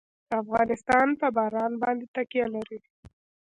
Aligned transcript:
افغانستان 0.41 1.07
په 1.19 1.27
باران 1.35 1.71
باندې 1.81 2.05
تکیه 2.15 2.45
لري. 2.55 2.79